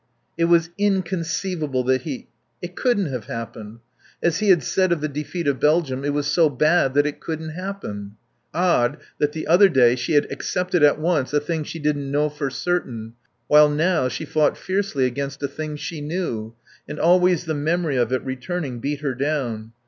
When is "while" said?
13.45-13.69